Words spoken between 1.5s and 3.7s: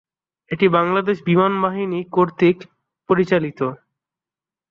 বাহিনী কর্তৃক পরিচালিত।